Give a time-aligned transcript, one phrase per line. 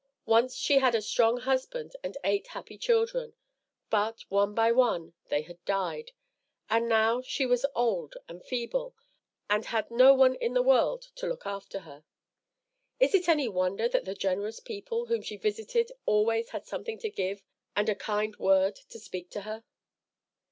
[0.25, 3.35] Once she had a strong husband and eight happy children,
[3.91, 6.11] but, one by one, they had died,
[6.71, 8.95] and now she was old and feeble,
[9.47, 12.03] and had no one in the world to look after her.
[12.99, 17.09] Is it any wonder that the generous people whom she visited always had something to
[17.11, 17.43] give
[17.75, 19.63] and a kind word to speak to her?